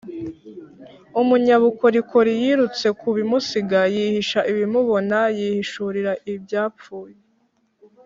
Umunyabukorikori 1.21 2.31
yirutse 2.41 2.87
ku 2.99 3.07
bimusiga, 3.15 3.79
yihisha 3.93 4.39
ibimubona, 4.51 5.17
yihishurira 5.39 6.11
ibyapfuye. 6.33 7.17